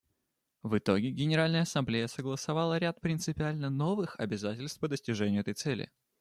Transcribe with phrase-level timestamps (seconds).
[0.63, 5.91] В итоге Генеральная Ассамблея согласовала ряд принципиально новых обязательств по достижению этой цели.